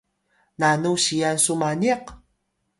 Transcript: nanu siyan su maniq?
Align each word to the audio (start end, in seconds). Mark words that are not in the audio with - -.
nanu 0.59 0.91
siyan 1.03 1.37
su 1.45 1.53
maniq? 1.61 2.03